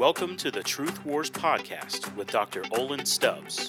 [0.00, 2.62] Welcome to the Truth Wars podcast with Dr.
[2.72, 3.68] Olan Stubbs.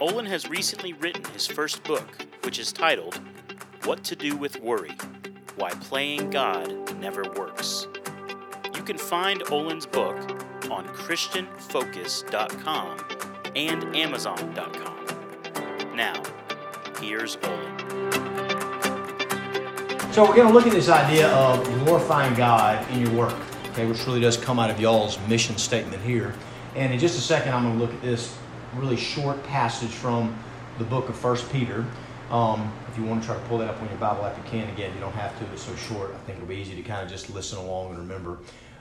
[0.00, 3.20] Olan has recently written his first book, which is titled
[3.84, 4.96] What to Do with Worry
[5.54, 7.86] Why Playing God Never Works.
[8.74, 10.16] You can find Olan's book
[10.68, 12.98] on ChristianFocus.com
[13.54, 15.96] and Amazon.com.
[15.96, 16.20] Now,
[17.00, 18.12] here's Olan.
[20.12, 23.36] So we're going to look at this idea of glorifying God in your work,
[23.76, 26.32] okay, which really does come out of y'all's mission statement here.
[26.74, 28.34] And in just a second, I'm going to look at this
[28.74, 30.34] really short passage from
[30.78, 31.84] the book of First Peter.
[32.30, 34.44] Um, if you want to try to pull that up on your Bible app, you
[34.44, 34.66] can.
[34.70, 35.44] Again, you don't have to.
[35.52, 36.14] It's so short.
[36.14, 38.38] I think it'll be easy to kind of just listen along and remember.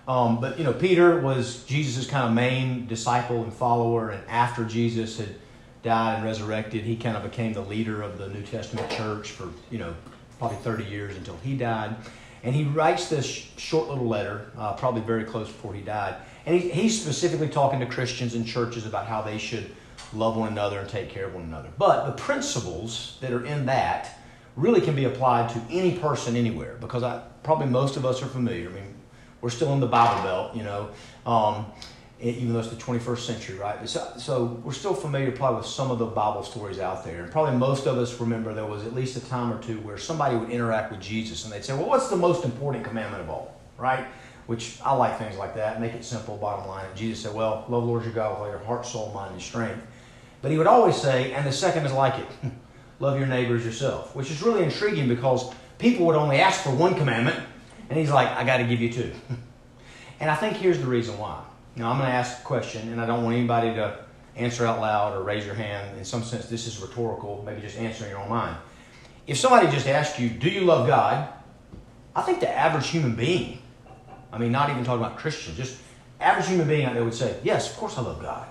[0.07, 4.63] Um, but you know, Peter was Jesus' kind of main disciple and follower, and after
[4.63, 5.35] Jesus had
[5.83, 9.49] died and resurrected, he kind of became the leader of the New Testament church for
[9.69, 9.93] you know
[10.39, 11.97] probably 30 years until he died.
[12.45, 16.15] And he writes this short little letter, uh, probably very close before he died.
[16.45, 19.75] And he, he's specifically talking to Christians and churches about how they should
[20.13, 21.69] love one another and take care of one another.
[21.79, 24.19] But the principles that are in that
[24.55, 28.27] really can be applied to any person anywhere because I, probably most of us are
[28.27, 28.69] familiar.
[28.69, 28.93] I mean,
[29.41, 30.89] we're still in the Bible Belt, you know,
[31.25, 31.65] um,
[32.21, 33.87] even though it's the 21st century, right?
[33.87, 37.23] So, so, we're still familiar probably with some of the Bible stories out there.
[37.23, 39.97] And probably most of us remember there was at least a time or two where
[39.97, 43.29] somebody would interact with Jesus and they'd say, well, what's the most important commandment of
[43.29, 44.05] all, right?
[44.47, 46.85] Which I like things like that, make it simple, bottom line.
[46.95, 49.41] Jesus said, well, love the Lord your God with all your heart, soul, mind, and
[49.41, 49.85] strength.
[50.41, 52.27] But he would always say, and the second is like it
[52.99, 56.95] love your neighbors yourself, which is really intriguing because people would only ask for one
[56.95, 57.37] commandment,
[57.89, 59.11] and he's like, I got to give you two.
[60.21, 61.43] and I think here's the reason why.
[61.75, 63.99] Now, I'm going to ask a question, and I don't want anybody to
[64.35, 65.97] answer out loud or raise your hand.
[65.97, 68.57] In some sense, this is rhetorical, maybe just answer in your own mind.
[69.27, 71.27] If somebody just asked you, Do you love God?
[72.15, 73.61] I think the average human being,
[74.31, 75.77] I mean, not even talking about Christians, just
[76.19, 78.47] average human being out there would say, Yes, of course I love God.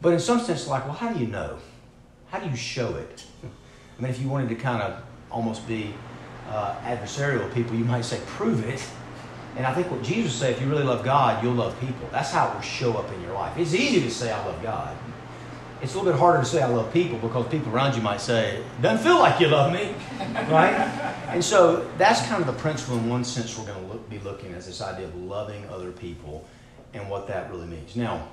[0.00, 1.58] But in some sense, like, well, how do you know?
[2.28, 3.24] How do you show it?
[3.98, 5.94] I mean, if you wanted to kind of almost be
[6.50, 8.84] uh, adversarial people, you might say, Prove it.
[9.56, 12.08] And I think what Jesus said, if you really love God, you'll love people.
[12.12, 13.56] That's how it will show up in your life.
[13.56, 14.94] It's easy to say, I love God.
[15.80, 18.20] It's a little bit harder to say, I love people because people around you might
[18.20, 19.94] say, doesn't feel like you love me.
[20.50, 20.74] right?
[21.28, 24.18] And so that's kind of the principle in one sense we're going to look, be
[24.18, 26.46] looking at this idea of loving other people
[26.92, 27.96] and what that really means.
[27.96, 28.28] Now,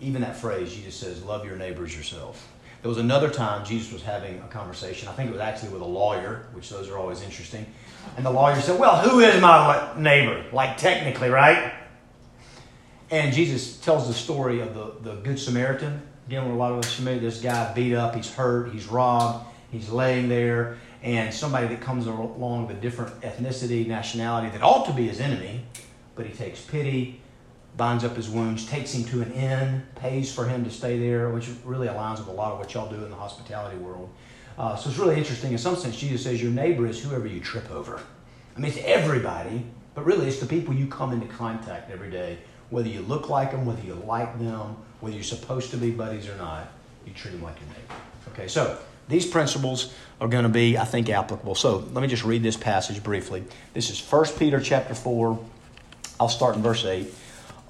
[0.00, 2.50] even that phrase, Jesus says, love your neighbors yourself.
[2.84, 5.08] There was another time Jesus was having a conversation.
[5.08, 7.64] I think it was actually with a lawyer, which those are always interesting.
[8.18, 10.44] And the lawyer said, Well, who is my neighbor?
[10.52, 11.72] Like, technically, right?
[13.10, 16.02] And Jesus tells the story of the, the Good Samaritan.
[16.26, 19.46] Again, where a lot of us familiar, this guy beat up, he's hurt, he's robbed,
[19.72, 24.84] he's laying there, and somebody that comes along with a different ethnicity, nationality that ought
[24.88, 25.64] to be his enemy,
[26.16, 27.22] but he takes pity,
[27.76, 31.30] binds up his wounds, takes him to an inn, pays for him to stay there,
[31.30, 34.08] which really aligns with a lot of what y'all do in the hospitality world.
[34.56, 35.52] Uh, so it's really interesting.
[35.52, 38.00] In some sense, Jesus says your neighbor is whoever you trip over.
[38.56, 42.38] I mean, it's everybody, but really it's the people you come into contact every day.
[42.70, 46.28] Whether you look like them, whether you like them, whether you're supposed to be buddies
[46.28, 46.68] or not,
[47.04, 47.94] you treat them like your neighbor.
[48.32, 51.56] Okay, so these principles are going to be, I think, applicable.
[51.56, 53.44] So let me just read this passage briefly.
[53.74, 55.38] This is 1 Peter chapter 4.
[56.20, 57.12] I'll start in verse 8.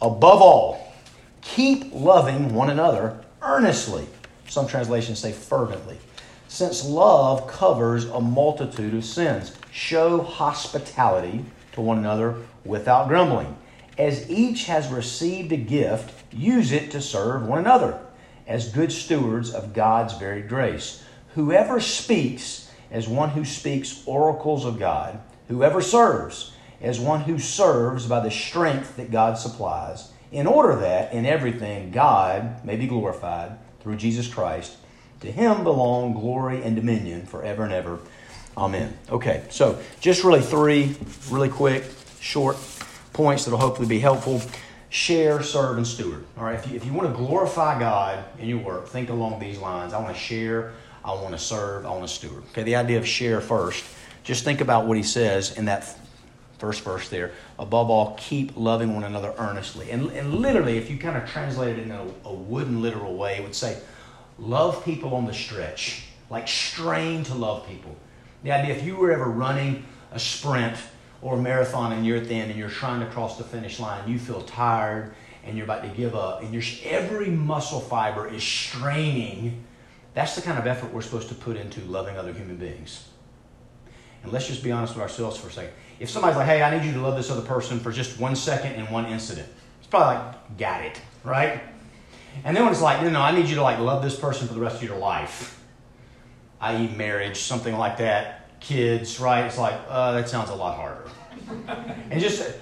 [0.01, 0.93] Above all,
[1.41, 4.07] keep loving one another earnestly.
[4.49, 5.99] Some translations say fervently
[6.55, 9.57] since love covers a multitude of sins.
[9.73, 13.57] Show hospitality to one another without grumbling.
[13.99, 17.99] As each has received a gift, use it to serve one another
[18.47, 21.03] as good stewards of God's varied grace.
[21.35, 26.53] Whoever speaks as one who speaks oracles of God, whoever serves
[26.85, 31.91] as one who serves by the strength that God supplies, in order that in everything
[31.91, 34.77] God may be glorified through Jesus Christ
[35.21, 37.99] to him belong glory and dominion forever and ever.
[38.57, 38.97] Amen.
[39.11, 40.97] Okay, so just really three
[41.31, 41.85] really quick,
[42.21, 42.57] short
[43.13, 44.43] points that'll hopefully be helpful.
[44.91, 46.25] Share, serve, and steward.
[46.39, 49.41] All right, if you, if you want to glorify God in your work, think along
[49.41, 49.93] these lines.
[49.93, 50.73] I want to share,
[51.05, 52.45] I want to serve, I want to steward.
[52.51, 53.85] Okay, the idea of share first.
[54.23, 55.99] Just think about what he says in that
[56.59, 57.33] first verse there.
[57.59, 59.91] Above all, keep loving one another earnestly.
[59.91, 63.37] And, and literally, if you kind of translate it in a, a wooden literal way,
[63.37, 63.81] it would say,
[64.39, 67.95] love people on the stretch, like strain to love people.
[68.43, 70.77] The idea if you were ever running a sprint
[71.23, 73.81] or a marathon and you're at the end and you're trying to cross the finish
[73.81, 75.15] line, you feel tired
[75.45, 79.63] and you're about to give up, and your every muscle fiber is straining.
[80.15, 83.09] That's the kind of effort we're supposed to put into loving other human beings.
[84.23, 85.75] And let's just be honest with ourselves for a second.
[86.01, 88.37] If somebody's like, hey, I need you to love this other person for just one
[88.37, 89.49] second and one incident,
[89.79, 91.63] it's probably like, got it, right?
[92.45, 94.49] And then when it's like, no, know, I need you to like love this person
[94.49, 95.63] for the rest of your life,
[96.61, 99.45] i.e., marriage, something like that, kids, right?
[99.45, 101.09] It's like, uh, that sounds a lot harder.
[102.11, 102.57] and just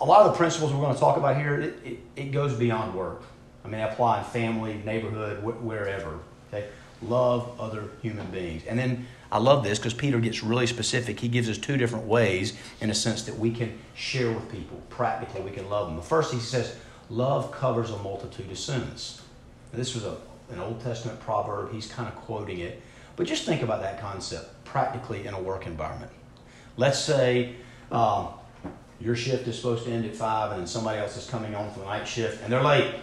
[0.00, 2.54] a lot of the principles we're going to talk about here, it, it, it goes
[2.54, 3.22] beyond work.
[3.64, 6.18] I mean, apply in family, neighborhood, wh- wherever.
[6.52, 6.68] Okay,
[7.02, 11.18] love other human beings, and then I love this because Peter gets really specific.
[11.18, 12.52] He gives us two different ways,
[12.82, 14.78] in a sense, that we can share with people.
[14.90, 15.96] Practically, we can love them.
[15.96, 16.76] The first, he says,
[17.08, 19.22] love covers a multitude of sins.
[19.72, 20.18] Now, this was a,
[20.50, 21.72] an Old Testament proverb.
[21.72, 22.82] He's kind of quoting it.
[23.16, 26.12] But just think about that concept practically in a work environment.
[26.76, 27.54] Let's say
[27.90, 28.28] um,
[29.00, 31.72] your shift is supposed to end at 5 and then somebody else is coming on
[31.72, 32.94] for the night shift and they're late,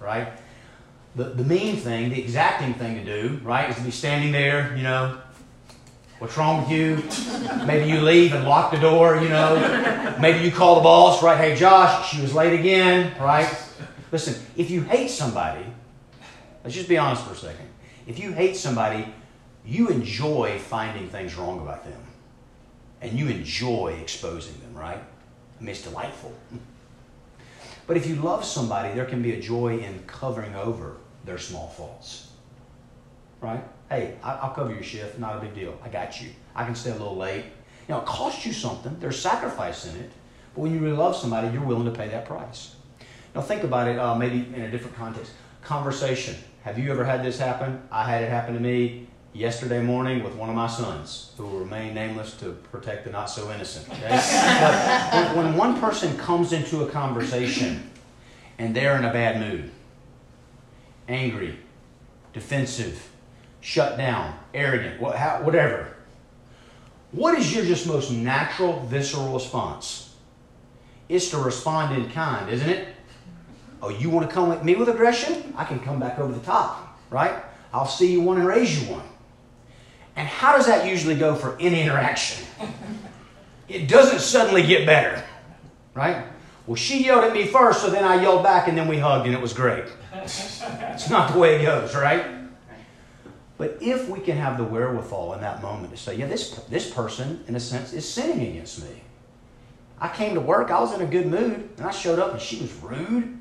[0.00, 0.34] right?
[1.16, 4.74] The, the mean thing, the exacting thing to do, right, is to be standing there,
[4.76, 5.18] you know,
[6.20, 7.02] What's wrong with you?
[7.64, 10.16] Maybe you leave and lock the door, you know.
[10.20, 11.38] Maybe you call the boss, right?
[11.38, 13.48] Hey, Josh, she was late again, right?
[14.12, 15.64] Listen, if you hate somebody,
[16.62, 17.66] let's just be honest for a second.
[18.06, 19.14] If you hate somebody,
[19.64, 22.02] you enjoy finding things wrong about them.
[23.00, 25.02] And you enjoy exposing them, right?
[25.58, 26.34] I mean, it's delightful.
[27.86, 31.68] But if you love somebody, there can be a joy in covering over their small
[31.68, 32.29] faults,
[33.40, 33.62] right?
[33.88, 35.18] Hey, I'll cover your shift.
[35.18, 35.78] Not a big deal.
[35.82, 36.28] I got you.
[36.54, 37.44] I can stay a little late.
[37.88, 38.96] You know, it costs you something.
[39.00, 40.10] There's sacrifice in it.
[40.54, 42.76] But when you really love somebody, you're willing to pay that price.
[43.34, 45.32] Now, think about it uh, maybe in a different context.
[45.62, 46.36] Conversation.
[46.62, 47.82] Have you ever had this happen?
[47.90, 51.60] I had it happen to me yesterday morning with one of my sons, who will
[51.60, 53.88] remain nameless to protect the not so innocent.
[53.88, 54.08] Okay?
[55.12, 57.90] but when one person comes into a conversation
[58.58, 59.70] and they're in a bad mood,
[61.08, 61.58] angry,
[62.32, 63.10] defensive,
[63.60, 65.96] shut down, arrogant, whatever.
[67.12, 70.14] What is your just most natural, visceral response?
[71.08, 72.88] It's to respond in kind, isn't it?
[73.82, 75.54] Oh, you want to come at me with aggression?
[75.56, 77.42] I can come back over the top, right?
[77.72, 79.06] I'll see you one and raise you one.
[80.16, 82.46] And how does that usually go for any interaction?
[83.68, 85.24] It doesn't suddenly get better,
[85.94, 86.26] right?
[86.66, 89.26] Well, she yelled at me first, so then I yelled back, and then we hugged,
[89.26, 89.84] and it was great.
[90.12, 92.24] It's not the way it goes, right?
[93.60, 96.90] But if we can have the wherewithal in that moment to say, yeah, this, this
[96.90, 99.02] person, in a sense, is sinning against me.
[100.00, 102.40] I came to work, I was in a good mood, and I showed up and
[102.40, 103.38] she was rude.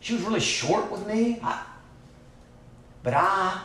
[0.00, 1.40] She was really short with me.
[1.42, 1.64] I,
[3.02, 3.58] but I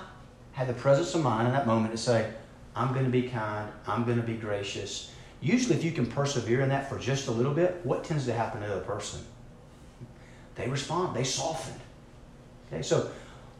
[0.53, 2.31] had the presence of mind in that moment to say,
[2.73, 5.11] I'm going to be kind, I'm going to be gracious.
[5.41, 8.33] Usually, if you can persevere in that for just a little bit, what tends to
[8.33, 9.19] happen to the person?
[10.55, 11.73] They respond, they soften.
[12.71, 13.11] Okay, so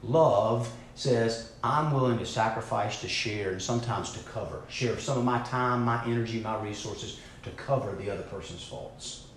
[0.03, 5.23] love says, I'm willing to sacrifice to share and sometimes to cover, share some of
[5.23, 9.27] my time, my energy, my resources to cover the other person's faults.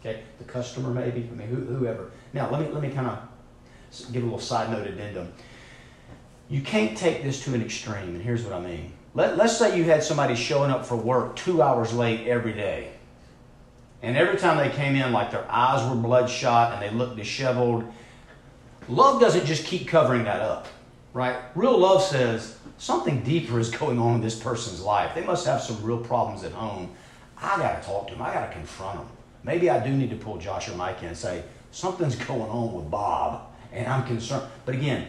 [0.00, 2.12] Okay, the customer maybe, I mean, whoever.
[2.32, 5.32] Now, let me let me kind of give a little side note addendum.
[6.48, 8.92] You can't take this to an extreme, and here's what I mean.
[9.14, 12.92] Let, let's say you had somebody showing up for work two hours late every day.
[14.00, 17.84] And every time they came in, like their eyes were bloodshot and they looked disheveled.
[18.88, 20.68] Love doesn't just keep covering that up
[21.18, 21.36] right?
[21.56, 25.16] Real love says something deeper is going on in this person's life.
[25.16, 26.94] They must have some real problems at home.
[27.36, 28.22] I got to talk to them.
[28.22, 29.08] I got to confront them.
[29.42, 32.72] Maybe I do need to pull Josh or Mike in and say, something's going on
[32.72, 34.44] with Bob, and I'm concerned.
[34.64, 35.08] But again,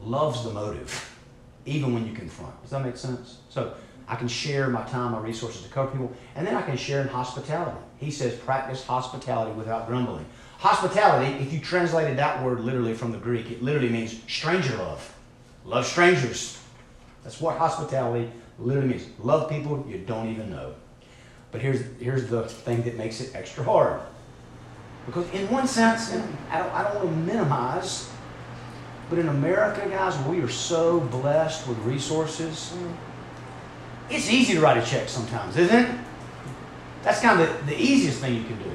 [0.00, 1.18] love's the motive,
[1.66, 2.62] even when you confront.
[2.62, 3.38] Does that make sense?
[3.48, 3.74] So
[4.06, 7.02] I can share my time, my resources to cover people, and then I can share
[7.02, 7.78] in hospitality.
[7.96, 10.24] He says, practice hospitality without grumbling.
[10.58, 15.14] Hospitality, if you translated that word literally from the Greek, it literally means stranger love.
[15.64, 16.58] Love strangers.
[17.24, 19.06] That's what hospitality literally means.
[19.20, 20.74] Love people you don't even know.
[21.50, 24.00] But here's, here's the thing that makes it extra hard.
[25.06, 28.10] Because in one sense, and I don't, I don't want to minimize,
[29.08, 32.74] but in America, guys, we are so blessed with resources.
[34.10, 35.98] It's easy to write a check sometimes, isn't it?
[37.02, 38.70] That's kind of the, the easiest thing you can do.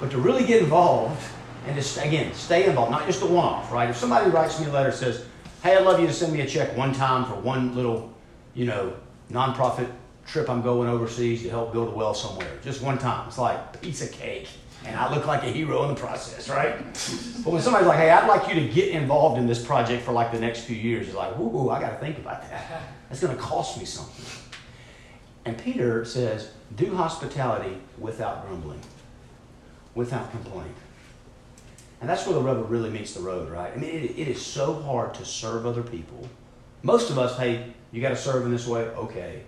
[0.00, 1.22] But to really get involved
[1.66, 3.88] and just, again, stay involved, not just a one off, right?
[3.90, 5.24] If somebody writes me a letter says,
[5.62, 8.12] hey, I'd love you to send me a check one time for one little,
[8.54, 8.94] you know,
[9.30, 9.90] nonprofit
[10.26, 12.58] trip I'm going overseas to help build a well somewhere.
[12.62, 13.26] Just one time.
[13.28, 14.48] It's like a piece of cake.
[14.84, 16.78] And I look like a hero in the process, right?
[17.44, 20.12] but when somebody's like, hey, I'd like you to get involved in this project for
[20.12, 22.82] like the next few years, it's like, ooh, I got to think about that.
[23.08, 24.24] That's going to cost me something.
[25.44, 28.80] And Peter says, do hospitality without grumbling,
[29.94, 30.74] without complaint.
[32.00, 33.72] And that's where the rubber really meets the road, right?
[33.72, 36.28] I mean, it, it is so hard to serve other people.
[36.82, 38.82] Most of us, hey, you got to serve in this way.
[38.82, 39.42] Okay.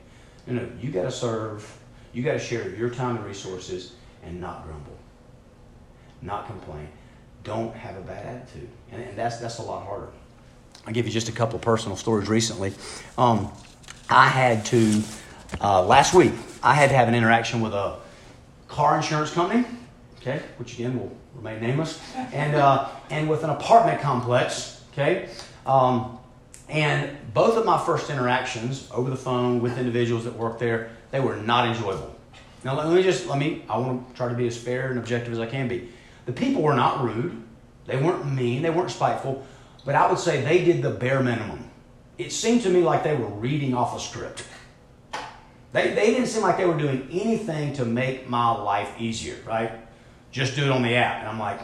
[0.47, 1.79] You know, you got to serve.
[2.13, 3.93] You got to share your time and resources
[4.25, 4.97] and not grumble.
[6.23, 6.89] not complain.
[7.45, 8.69] Don't have a bad attitude.
[8.93, 10.09] And, and that's, that's a lot harder.
[10.87, 12.73] I'll give you just a couple personal stories recently.
[13.17, 13.51] Um,
[14.09, 15.03] I had to,
[15.61, 17.97] uh, last week, I had to have an interaction with a
[18.69, 19.65] car insurance company,
[20.21, 22.01] okay, which again will remain nameless,
[22.33, 25.29] and, uh, and with an apartment complex, okay.
[25.67, 26.19] Um,
[26.69, 31.21] and both of my first interactions over the phone with individuals that work there, they
[31.21, 32.15] were not enjoyable.
[32.65, 34.99] Now, let me just, let me, I want to try to be as fair and
[34.99, 35.89] objective as I can be.
[36.27, 37.43] The people were not rude,
[37.87, 39.45] they weren't mean, they weren't spiteful,
[39.85, 41.71] but I would say they did the bare minimum.
[42.19, 44.45] It seemed to me like they were reading off a script.
[45.73, 49.73] They, they didn't seem like they were doing anything to make my life easier, right?
[50.31, 51.21] Just do it on the app.
[51.21, 51.61] And I'm like,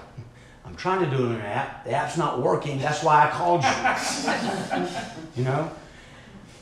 [0.64, 1.84] I'm trying to do it on the app.
[1.84, 2.78] The app's not working.
[2.78, 5.36] That's why I called you.
[5.36, 5.70] you know?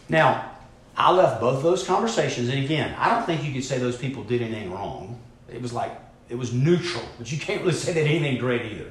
[0.08, 0.50] Now,
[0.96, 4.22] I left both those conversations, and again, I don't think you could say those people
[4.22, 5.20] did anything wrong.
[5.52, 5.92] It was like,
[6.28, 8.90] it was neutral, but you can't really say did anything great either.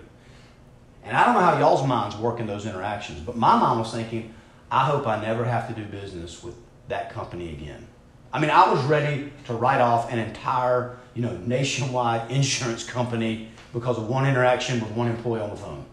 [1.03, 3.91] And I don't know how y'all's minds work in those interactions, but my mind was
[3.91, 4.33] thinking,
[4.71, 6.55] I hope I never have to do business with
[6.87, 7.87] that company again.
[8.33, 13.49] I mean, I was ready to write off an entire, you know, nationwide insurance company
[13.71, 15.85] because of one interaction with one employee on the phone.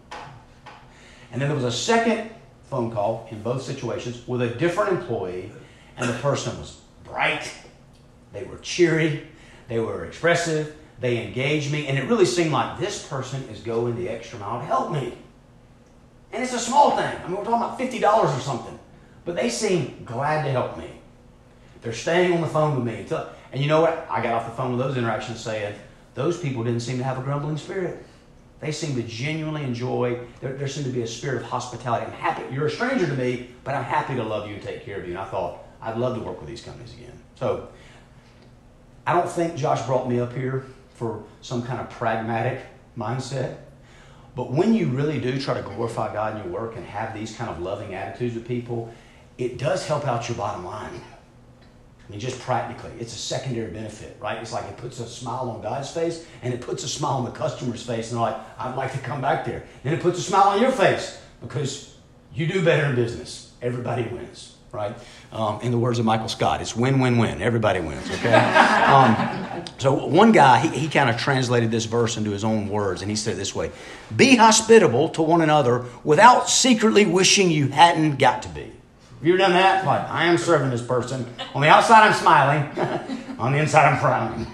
[1.31, 2.31] And then there was a second
[2.63, 5.51] phone call in both situations with a different employee,
[5.97, 7.53] and the person was bright,
[8.33, 9.27] they were cheery,
[9.67, 13.95] they were expressive, they engaged me, and it really seemed like this person is going
[13.95, 15.13] the extra mile to help me.
[16.31, 17.05] And it's a small thing.
[17.23, 18.79] I mean, we're talking about $50 or something.
[19.25, 21.00] But they seem glad to help me.
[21.81, 23.05] They're staying on the phone with me.
[23.51, 24.07] And you know what?
[24.09, 25.75] I got off the phone with those interactions saying,
[26.13, 28.05] those people didn't seem to have a grumbling spirit.
[28.59, 32.05] They seem to genuinely enjoy, there, there seemed to be a spirit of hospitality.
[32.05, 34.85] I'm happy, you're a stranger to me, but I'm happy to love you and take
[34.85, 35.11] care of you.
[35.11, 37.17] And I thought, I'd love to work with these companies again.
[37.35, 37.69] So,
[39.07, 42.61] I don't think Josh brought me up here for some kind of pragmatic
[42.95, 43.57] mindset.
[44.35, 47.35] But when you really do try to glorify God in your work and have these
[47.35, 48.93] kind of loving attitudes with people,
[49.39, 51.01] it does help out your bottom line.
[52.11, 54.37] I mean, just practically, it's a secondary benefit, right?
[54.39, 57.23] It's like it puts a smile on God's face and it puts a smile on
[57.23, 59.63] the customer's face, and they're like, I'd like to come back there.
[59.83, 61.95] Then it puts a smile on your face because
[62.33, 63.53] you do better in business.
[63.61, 64.93] Everybody wins, right?
[65.31, 67.41] Um, in the words of Michael Scott, it's win, win, win.
[67.41, 68.33] Everybody wins, okay?
[68.89, 73.01] um, so one guy, he, he kind of translated this verse into his own words,
[73.01, 73.71] and he said it this way
[74.13, 78.69] Be hospitable to one another without secretly wishing you hadn't got to be.
[79.21, 79.85] Have you ever done that?
[79.85, 81.27] Like, I am serving this person.
[81.53, 83.35] On the outside, I'm smiling.
[83.37, 84.45] On the inside, I'm frowning.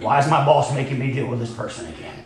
[0.00, 2.22] Why is my boss making me deal with this person again?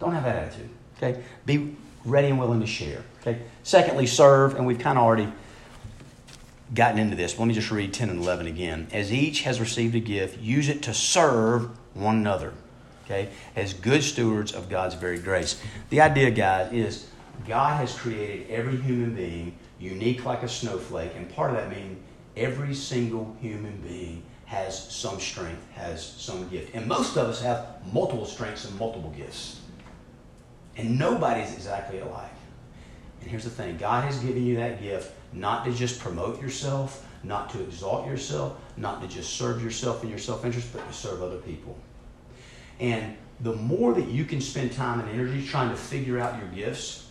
[0.00, 0.70] Don't have that attitude.
[0.96, 1.22] Okay?
[1.44, 3.02] Be ready and willing to share.
[3.20, 3.42] Okay?
[3.64, 5.30] Secondly, serve, and we've kind of already
[6.72, 7.38] gotten into this.
[7.38, 8.86] Let me just read 10 and 11 again.
[8.90, 12.54] As each has received a gift, use it to serve one another.
[13.04, 13.28] Okay?
[13.54, 15.60] As good stewards of God's very grace.
[15.90, 17.06] The idea, guys, is
[17.46, 21.98] God has created every human being unique like a snowflake, and part of that means
[22.36, 26.74] every single human being has some strength, has some gift.
[26.74, 29.60] And most of us have multiple strengths and multiple gifts.
[30.76, 32.30] And nobody's exactly alike.
[33.20, 37.06] And here's the thing God has given you that gift not to just promote yourself,
[37.22, 40.92] not to exalt yourself, not to just serve yourself and your self interest, but to
[40.92, 41.76] serve other people.
[42.80, 46.48] And the more that you can spend time and energy trying to figure out your
[46.48, 47.08] gifts,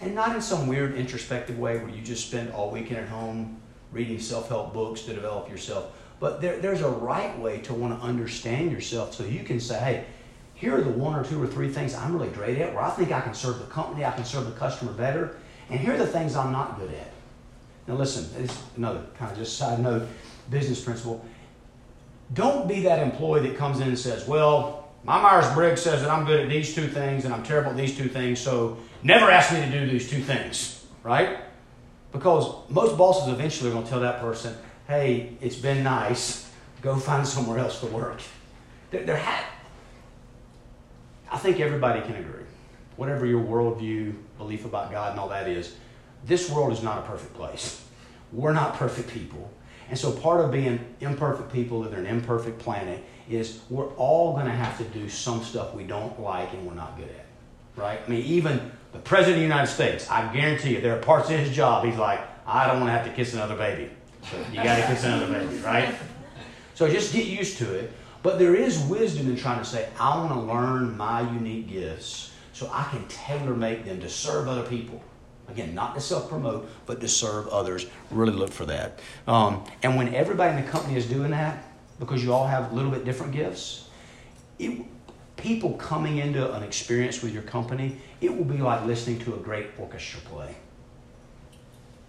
[0.00, 3.56] and not in some weird introspective way where you just spend all weekend at home
[3.92, 5.92] reading self-help books to develop yourself.
[6.18, 9.78] But there, there's a right way to want to understand yourself so you can say
[9.78, 10.04] hey
[10.54, 12.90] here are the one or two or three things i'm really great at where i
[12.90, 15.36] think i can serve the company i can serve the customer better
[15.68, 17.12] and here are the things i'm not good at.
[17.86, 20.08] Now listen it's another kind of just side note
[20.50, 21.24] business principle.
[22.32, 26.26] Don't be that employee that comes in and says well my myers-briggs says that i'm
[26.26, 29.52] good at these two things and i'm terrible at these two things so Never ask
[29.52, 31.38] me to do these two things, right?
[32.10, 34.56] Because most bosses eventually are going to tell that person,
[34.88, 36.50] hey, it's been nice,
[36.82, 38.20] go find somewhere else to work.
[38.90, 39.48] There ha-
[41.30, 42.42] I think everybody can agree.
[42.96, 45.76] Whatever your worldview, belief about God, and all that is,
[46.24, 47.84] this world is not a perfect place.
[48.32, 49.52] We're not perfect people.
[49.88, 54.46] And so part of being imperfect people living an imperfect planet is we're all going
[54.46, 57.26] to have to do some stuff we don't like and we're not good at.
[57.76, 58.00] Right?
[58.04, 61.30] I mean, even the President of the United States, I guarantee you, there are parts
[61.30, 63.90] of his job he's like, I don't want to have to kiss another baby.
[64.30, 65.94] So you got to kiss another baby, right?
[66.74, 67.92] So just get used to it.
[68.22, 72.32] But there is wisdom in trying to say, I want to learn my unique gifts
[72.52, 75.02] so I can tailor make them to serve other people.
[75.48, 77.86] Again, not to self promote, but to serve others.
[78.10, 78.98] Really look for that.
[79.26, 81.64] Um, and when everybody in the company is doing that,
[81.98, 83.88] because you all have a little bit different gifts,
[84.58, 84.84] it,
[85.36, 89.38] people coming into an experience with your company, it will be like listening to a
[89.38, 90.54] great orchestra play.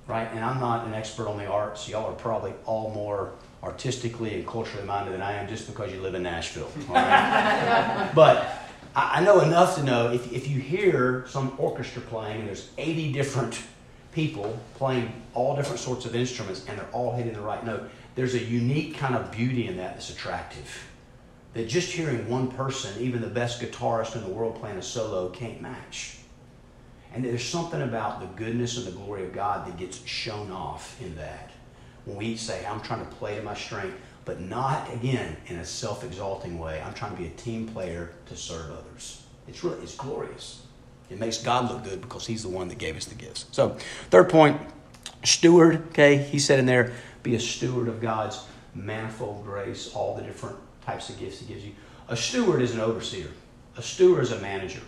[0.08, 0.29] Right?
[0.34, 1.88] And I'm not an expert on the arts.
[1.88, 6.01] Y'all are probably all more artistically and culturally minded than I am just because you
[6.01, 6.72] live in Nashville.
[6.88, 8.12] Right?
[8.15, 8.56] but
[9.00, 13.12] I know enough to know if, if you hear some orchestra playing and there's 80
[13.12, 13.62] different
[14.12, 18.34] people playing all different sorts of instruments and they're all hitting the right note, there's
[18.34, 20.88] a unique kind of beauty in that that's attractive.
[21.54, 25.30] That just hearing one person, even the best guitarist in the world playing a solo,
[25.30, 26.18] can't match.
[27.13, 31.00] And there's something about the goodness and the glory of God that gets shown off
[31.00, 31.51] in that.
[32.06, 33.96] When we say, I'm trying to play to my strength,
[34.27, 36.81] but not, again, in a self exalting way.
[36.86, 39.24] I'm trying to be a team player to serve others.
[39.48, 40.63] It's really, it's glorious.
[41.10, 43.46] It makes God look good because He's the one that gave us the gifts.
[43.51, 43.77] So,
[44.12, 44.60] third point,
[45.24, 46.91] steward, okay, he said in there,
[47.24, 48.43] be a steward of God's
[48.75, 51.72] manifold grace, all the different types of gifts He gives you.
[52.10, 53.29] A steward is an overseer,
[53.77, 54.81] a steward is a manager.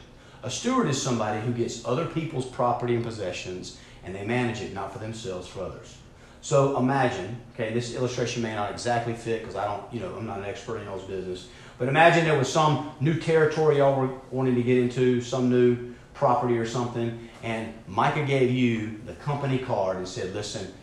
[0.43, 4.73] A steward is somebody who gets other people's property and possessions and they manage it
[4.73, 5.97] not for themselves, for others.
[6.41, 10.25] So imagine, okay, this illustration may not exactly fit because I don't, you know, I'm
[10.25, 11.49] not an expert in y'all's business.
[11.77, 15.93] But imagine there was some new territory y'all were wanting to get into, some new
[16.13, 20.73] property or something, and Micah gave you the company card and said, listen,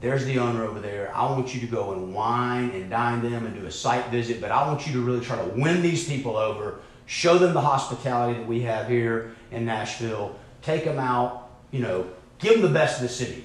[0.00, 1.14] there's the owner over there.
[1.14, 4.40] I want you to go and wine and dine them and do a site visit,
[4.40, 7.60] but I want you to really try to win these people over, show them the
[7.60, 12.68] hospitality that we have here in Nashville, take them out, you know, give them the
[12.68, 13.44] best of the city.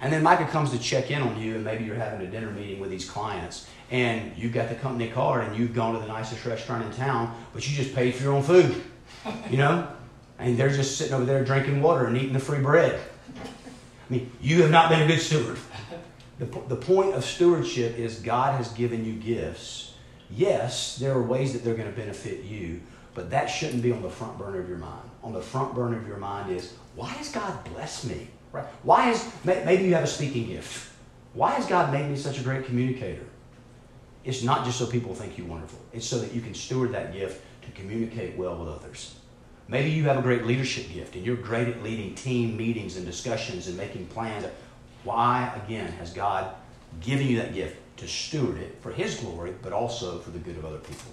[0.00, 2.50] And then Micah comes to check in on you, and maybe you're having a dinner
[2.50, 6.06] meeting with these clients, and you've got the company card, and you've gone to the
[6.06, 8.82] nicest restaurant in town, but you just paid for your own food,
[9.50, 9.88] you know?
[10.38, 13.00] And they're just sitting over there drinking water and eating the free bread.
[13.34, 15.58] I mean, you have not been a good steward.
[16.38, 19.94] The, the point of stewardship is God has given you gifts.
[20.30, 22.82] Yes, there are ways that they're going to benefit you,
[23.14, 25.08] but that shouldn't be on the front burner of your mind.
[25.22, 28.28] On the front burner of your mind is, why has God blessed me?
[28.56, 28.64] Right?
[28.82, 30.90] Why is maybe you have a speaking gift?
[31.34, 33.26] Why has God made me such a great communicator?
[34.24, 35.78] It's not just so people think you're wonderful.
[35.92, 39.14] It's so that you can steward that gift to communicate well with others.
[39.68, 43.04] Maybe you have a great leadership gift and you're great at leading team meetings and
[43.04, 44.46] discussions and making plans.
[45.04, 46.54] Why, again, has God
[47.00, 47.76] given you that gift?
[47.98, 51.10] To steward it for His glory, but also for the good of other people.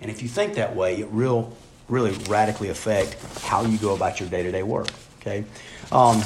[0.00, 1.56] And if you think that way, it will
[1.88, 4.86] really radically affect how you go about your day to day work.
[5.20, 5.44] Okay?
[5.90, 6.22] Um,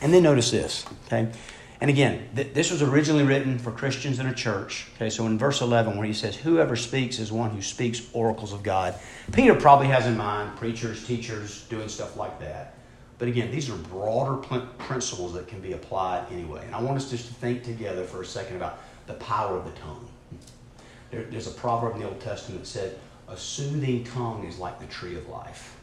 [0.00, 0.84] and then notice this.
[1.06, 1.28] Okay?
[1.80, 4.88] And again, th- this was originally written for Christians in a church.
[4.96, 8.52] Okay, so in verse 11, where he says, Whoever speaks is one who speaks oracles
[8.52, 8.96] of God.
[9.32, 12.74] Peter probably has in mind preachers, teachers, doing stuff like that.
[13.18, 16.62] But again, these are broader pl- principles that can be applied anyway.
[16.66, 19.64] And I want us just to think together for a second about the power of
[19.64, 20.08] the tongue.
[21.10, 24.80] There, there's a proverb in the Old Testament that said, A soothing tongue is like
[24.80, 25.76] the tree of life.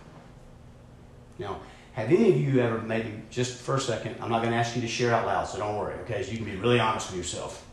[1.40, 1.60] Now,
[1.96, 4.76] have any of you ever, maybe just for a second, I'm not going to ask
[4.76, 6.24] you to share out loud, so don't worry, okay?
[6.24, 7.66] So you can be really honest with yourself.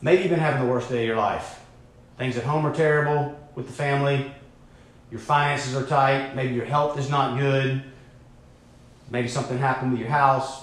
[0.00, 1.58] Maybe you've been having the worst day of your life.
[2.18, 4.32] Things at home are terrible with the family.
[5.10, 6.36] Your finances are tight.
[6.36, 7.82] Maybe your health is not good.
[9.10, 10.62] Maybe something happened with your house.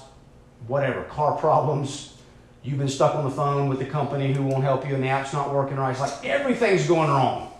[0.67, 1.03] Whatever.
[1.03, 2.15] Car problems.
[2.63, 5.09] You've been stuck on the phone with the company who won't help you and the
[5.09, 5.91] app's not working right.
[5.91, 7.51] It's like everything's going wrong.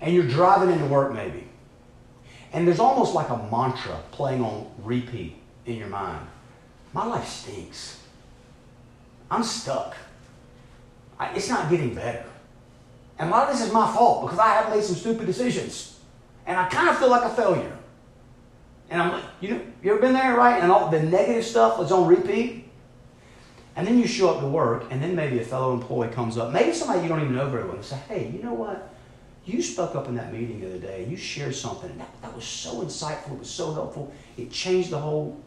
[0.00, 1.46] And you're driving into work maybe
[2.56, 6.26] and there's almost like a mantra playing on repeat in your mind.
[6.94, 8.00] My life stinks.
[9.30, 9.94] I'm stuck.
[11.18, 12.24] I, it's not getting better.
[13.18, 16.00] And a lot of this is my fault because I have made some stupid decisions.
[16.46, 17.76] And I kind of feel like a failure.
[18.88, 20.62] And I'm like, you know, you ever been there, right?
[20.62, 22.70] And all the negative stuff is on repeat.
[23.74, 26.50] And then you show up to work, and then maybe a fellow employee comes up,
[26.50, 28.95] maybe somebody you don't even know very well, and say, hey, you know what?
[29.46, 32.20] You spoke up in that meeting the other day and you shared something, and that,
[32.20, 34.12] that was so insightful, it was so helpful.
[34.36, 35.40] It changed the whole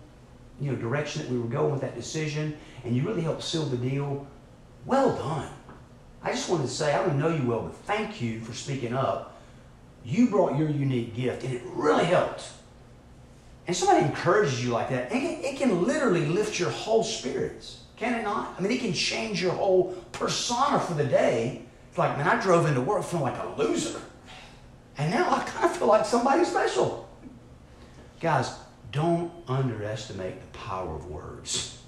[0.59, 3.65] you know, direction that we were going with that decision, and you really helped seal
[3.65, 4.25] the deal.
[4.85, 5.49] Well done.
[6.23, 8.93] I just wanted to say, I don't know you well, but thank you for speaking
[8.93, 9.41] up.
[10.05, 12.43] You brought your unique gift, and it really helped.
[13.67, 17.81] And somebody encourages you like that, it can, it can literally lift your whole spirits,
[17.97, 18.55] can it not?
[18.57, 22.39] I mean, it can change your whole persona for the day it's like, man, I
[22.41, 23.99] drove into work feeling like a loser.
[24.97, 27.09] And now I kind of feel like somebody special.
[28.19, 28.51] Guys,
[28.91, 31.81] don't underestimate the power of words.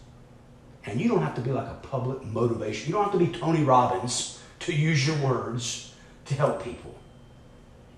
[0.85, 2.87] And you don't have to be like a public motivation.
[2.87, 5.93] You don't have to be Tony Robbins to use your words
[6.25, 6.95] to help people.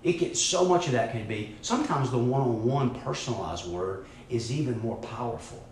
[0.02, 1.56] It gets so much of that can be.
[1.62, 5.64] Sometimes the one on one personalized word is even more powerful.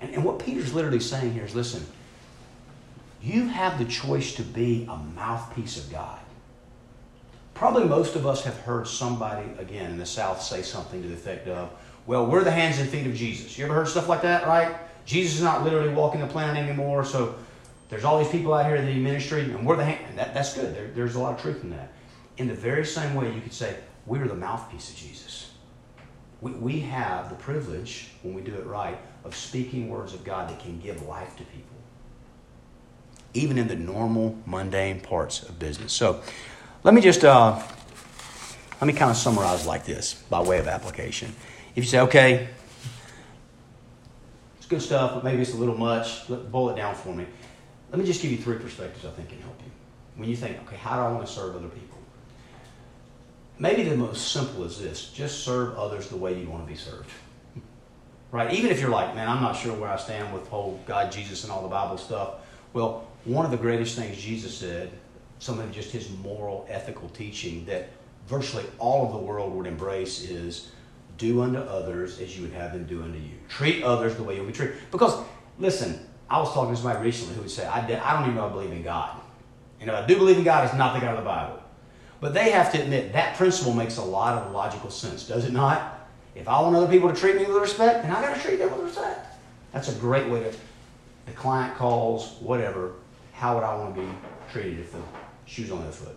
[0.00, 1.86] And, and what Peter's literally saying here is listen,
[3.22, 6.18] you have the choice to be a mouthpiece of God.
[7.54, 11.14] Probably most of us have heard somebody, again, in the South say something to the
[11.14, 11.70] effect of,
[12.06, 13.58] well, we're the hands and feet of Jesus.
[13.58, 14.74] You ever heard stuff like that, right?
[15.04, 17.34] Jesus is not literally walking the planet anymore, so
[17.90, 20.06] there's all these people out here that he ministry, and we're the hand.
[20.08, 20.74] And that, that's good.
[20.74, 21.92] There, there's a lot of truth in that.
[22.38, 25.50] In the very same way, you could say, we're the mouthpiece of Jesus.
[26.40, 30.48] We, we have the privilege, when we do it right, of speaking words of God
[30.48, 31.69] that can give life to people,
[33.34, 35.92] even in the normal, mundane parts of business.
[35.92, 36.22] So,
[36.82, 37.60] let me just uh,
[38.80, 41.34] let me kind of summarize like this by way of application.
[41.74, 42.48] If you say, okay,
[44.56, 47.26] it's good stuff, but maybe it's a little much, let, boil it down for me.
[47.90, 49.70] Let me just give you three perspectives I think can help you.
[50.16, 51.98] When you think, okay, how do I want to serve other people?
[53.58, 56.78] Maybe the most simple is this just serve others the way you want to be
[56.78, 57.10] served.
[58.32, 58.52] Right?
[58.54, 61.42] Even if you're like, man, I'm not sure where I stand with whole God, Jesus,
[61.42, 62.36] and all the Bible stuff.
[62.72, 64.90] Well, one of the greatest things Jesus said,
[65.38, 67.90] some of just his moral, ethical teaching that
[68.28, 70.70] virtually all of the world would embrace is
[71.18, 73.34] do unto others as you would have them do unto you.
[73.48, 74.76] Treat others the way you'll be treated.
[74.90, 75.22] Because,
[75.58, 78.46] listen, I was talking to somebody recently who would say, I, I don't even know
[78.46, 79.18] I believe in God.
[79.80, 81.62] You know, I do believe in God, it's not the God of the Bible.
[82.20, 85.52] But they have to admit that principle makes a lot of logical sense, does it
[85.52, 86.08] not?
[86.34, 88.58] If I want other people to treat me with respect, then I got to treat
[88.58, 89.26] them with respect.
[89.72, 90.52] That's a great way to.
[91.26, 92.92] The client calls, whatever.
[93.40, 94.08] How would I want to be
[94.52, 94.98] treated if the
[95.46, 96.14] shoe's on their foot?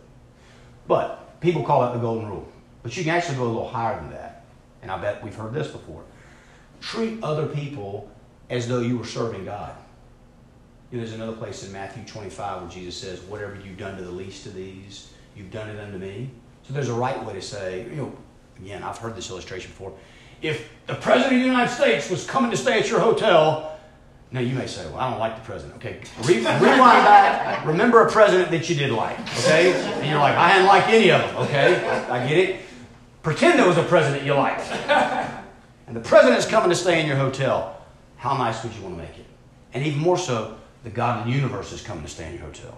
[0.89, 2.45] But people call that the golden rule.
[2.81, 4.43] But you can actually go a little higher than that.
[4.81, 6.03] And I bet we've heard this before.
[6.81, 8.11] Treat other people
[8.49, 9.73] as though you were serving God.
[10.91, 14.03] You know, there's another place in Matthew 25 where Jesus says, Whatever you've done to
[14.03, 16.29] the least of these, you've done it unto me.
[16.67, 18.17] So there's a right way to say, you know,
[18.59, 19.93] again, I've heard this illustration before.
[20.41, 23.72] If the President of the United States was coming to stay at your hotel,
[24.33, 25.75] now you may say, well, I don't like the president.
[25.77, 27.65] Okay, Re- rewind back.
[27.67, 29.71] Remember a president that you did like, okay?
[29.71, 31.87] And you're like, I didn't like any of them, okay?
[31.87, 32.61] I, I get it.
[33.21, 34.67] Pretend there was a president you liked.
[35.85, 37.85] And the president's coming to stay in your hotel.
[38.17, 39.25] How nice would you want to make it?
[39.73, 42.43] And even more so, the God of the universe is coming to stay in your
[42.43, 42.77] hotel.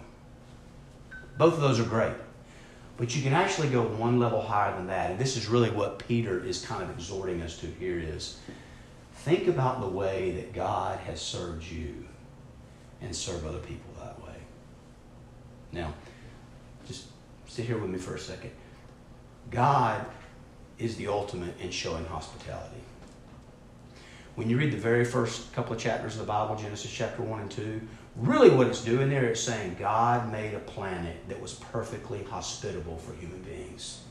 [1.37, 2.13] Both of those are great.
[2.97, 5.11] But you can actually go one level higher than that.
[5.11, 8.39] And this is really what Peter is kind of exhorting us to here is
[9.25, 12.05] think about the way that God has served you
[13.01, 14.35] and serve other people that way.
[15.71, 15.95] Now,
[16.87, 17.07] just
[17.47, 18.51] sit here with me for a second.
[19.49, 20.05] God
[20.77, 22.83] is the ultimate in showing hospitality.
[24.35, 27.39] When you read the very first couple of chapters of the Bible, Genesis chapter 1
[27.39, 27.81] and 2,
[28.17, 32.97] really what it's doing there, it's saying God made a planet that was perfectly hospitable
[32.97, 34.01] for human beings.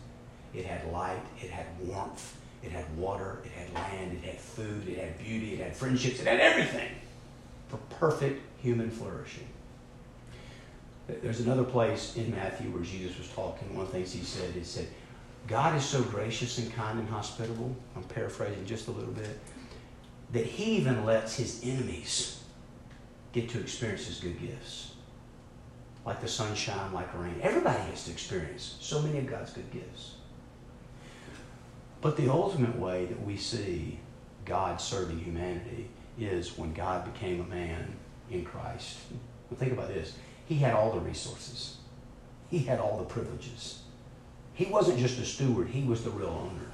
[0.52, 4.88] It had light, it had warmth, it had water, it had land, it had food,
[4.88, 6.90] it had beauty, it had friendships, it had everything
[7.68, 9.46] for perfect human flourishing.
[11.06, 13.74] There's another place in Matthew where Jesus was talking.
[13.74, 14.88] One of the things he said, he said,
[15.46, 17.76] God is so gracious and kind and hospitable.
[17.94, 19.38] I'm paraphrasing just a little bit.
[20.32, 22.42] That he even lets his enemies
[23.32, 24.92] get to experience his good gifts.
[26.06, 27.36] Like the sunshine, like rain.
[27.42, 30.14] Everybody gets to experience so many of God's good gifts.
[32.04, 33.98] But the ultimate way that we see
[34.44, 35.88] God serving humanity
[36.18, 37.96] is when God became a man
[38.30, 38.98] in Christ.
[39.48, 40.12] Well, think about this.
[40.44, 41.78] He had all the resources.
[42.50, 43.84] He had all the privileges.
[44.52, 46.70] He wasn't just a steward, he was the real owner.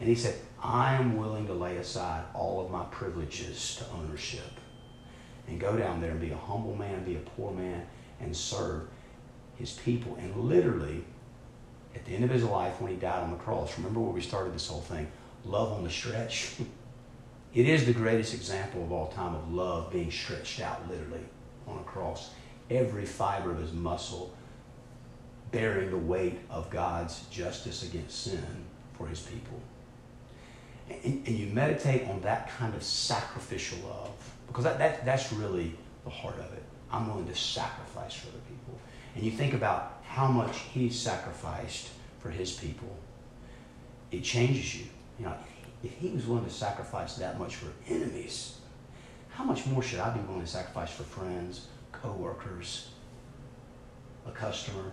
[0.00, 4.50] And he said, I am willing to lay aside all of my privileges to ownership
[5.46, 7.86] and go down there and be a humble man, be a poor man,
[8.20, 8.88] and serve
[9.56, 10.16] his people.
[10.18, 11.04] And literally,
[11.96, 14.20] at the end of his life, when he died on the cross, remember where we
[14.20, 15.08] started this whole thing
[15.44, 16.54] love on the stretch.
[17.54, 21.24] it is the greatest example of all time of love being stretched out literally
[21.66, 22.30] on a cross.
[22.70, 24.34] Every fiber of his muscle
[25.52, 28.44] bearing the weight of God's justice against sin
[28.94, 29.60] for his people.
[30.90, 34.10] And, and you meditate on that kind of sacrificial love
[34.48, 35.72] because that, that, that's really
[36.04, 36.62] the heart of it.
[36.90, 38.78] I'm willing to sacrifice for other people.
[39.14, 42.96] And you think about how much he sacrificed for his people,
[44.10, 44.86] it changes you.
[45.18, 45.34] You know,
[45.84, 48.56] if he was willing to sacrifice that much for enemies,
[49.28, 52.88] how much more should I be willing to sacrifice for friends, co-workers,
[54.26, 54.90] a customer,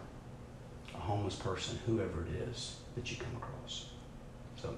[0.93, 3.85] a homeless person, whoever it is that you come across?
[4.61, 4.77] So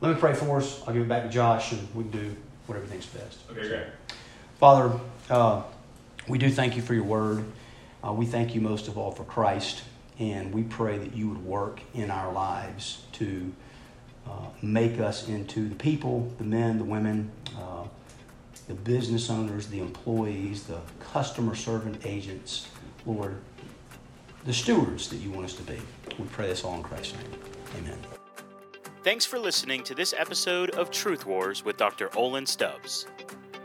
[0.00, 0.82] let me pray for us.
[0.88, 3.38] I'll give it back to Josh and we can do whatever thinks best.
[3.48, 3.86] Okay, great.
[4.58, 4.98] Father,
[5.30, 5.62] uh,
[6.26, 7.44] we do thank you for your word.
[8.04, 9.82] Uh, we thank you most of all for Christ,
[10.18, 13.52] and we pray that you would work in our lives to
[14.26, 17.84] uh, make us into the people, the men, the women, uh,
[18.66, 22.68] the business owners, the employees, the customer servant agents,
[23.06, 23.36] Lord,
[24.44, 25.78] the stewards that you want us to be.
[26.18, 27.32] We pray this all in Christ's name.
[27.78, 27.98] Amen.
[29.02, 32.08] Thanks for listening to this episode of Truth Wars with Dr.
[32.10, 33.06] Olan Stubbs.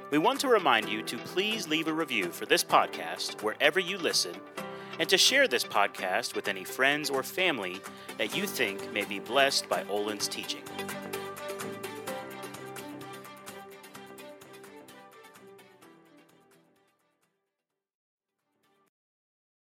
[0.09, 3.97] We want to remind you to please leave a review for this podcast wherever you
[3.97, 4.33] listen
[4.99, 7.81] and to share this podcast with any friends or family
[8.17, 10.63] that you think may be blessed by Olan's teaching.